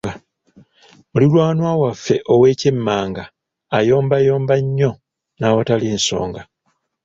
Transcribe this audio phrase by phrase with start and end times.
[1.11, 3.23] Muliraanwa waffe ow’ekyemmanga
[3.77, 4.91] ayombayomba nnyo
[5.39, 6.41] n’awatali nsonga.